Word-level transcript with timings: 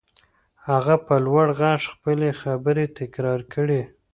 هغه 0.67 0.95
په 1.05 1.15
لوړ 1.25 1.47
غږ 1.59 1.81
خپلې 1.93 2.29
خبرې 2.41 2.85
تکرار 2.99 3.39
کړې. 3.53 3.81